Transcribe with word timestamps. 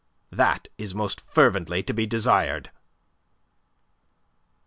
"That 0.31 0.67
is 0.79 0.95
most 0.95 1.21
fervently 1.21 1.83
to 1.83 1.93
be 1.93 2.07
desired." 2.07 2.71